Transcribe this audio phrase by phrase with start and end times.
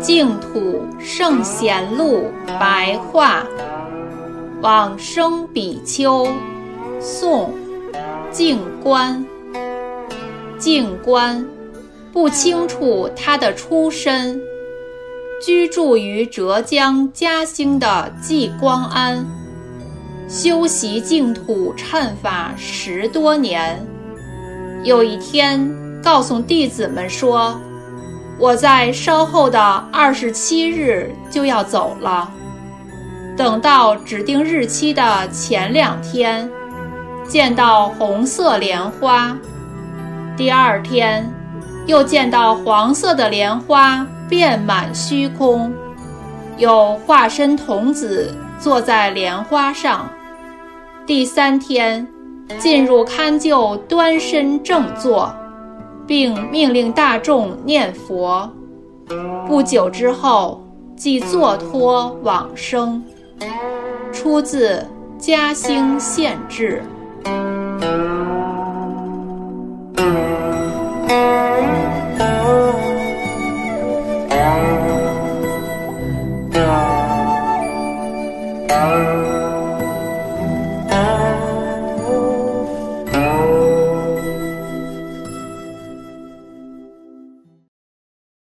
[0.00, 2.24] 净土圣贤录
[2.60, 3.46] 白话，
[4.60, 6.28] 往生比丘，
[7.00, 7.54] 宋，
[8.30, 9.24] 静观。
[10.58, 11.44] 静观，
[12.12, 14.40] 不清楚他的出身，
[15.44, 19.26] 居住于浙江嘉兴的济光庵，
[20.28, 23.84] 修习净土忏法十多年。
[24.84, 25.68] 有一天，
[26.02, 27.58] 告诉弟子们说
[28.38, 29.60] ：“我在稍后的
[29.92, 32.30] 二十七日就要走了。”
[33.36, 36.50] 等到指定日期的前两天，
[37.26, 39.36] 见到红色莲花。
[40.36, 41.32] 第二天，
[41.86, 45.72] 又见到黄色的莲花遍满虚空，
[46.58, 50.10] 有化身童子坐在莲花上。
[51.06, 52.06] 第三天，
[52.58, 55.34] 进入堪就端身正坐，
[56.12, 58.52] 并命令大众念佛。
[59.48, 60.62] 不久之后
[60.94, 63.02] 即作托往生。
[64.12, 64.86] 出自
[65.18, 66.82] 嘉兴县志。